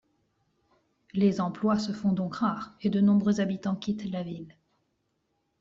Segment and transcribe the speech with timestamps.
[1.13, 4.57] Les emplois se font donc rares et de nombreux habitants quittent la ville.